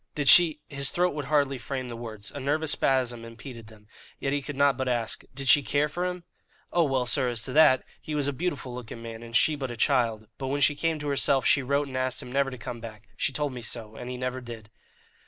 [0.15, 3.85] "Did she" his throat would hardly frame the words a nervous spasm impeded them;
[4.19, 6.23] yet he could not but ask "did she care for him?"
[6.73, 9.69] "Oh well, sir, as to that, he was a beautiful looking man, and she but
[9.69, 12.57] a child; but when she came to herself she wrote and asked him never to
[12.57, 14.71] come back; she told me so; and he never did."